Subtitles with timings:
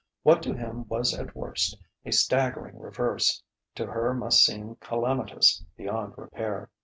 [0.23, 3.43] What to him was at worst a staggering reverse,
[3.75, 6.71] to her must seem calamitous beyond repair.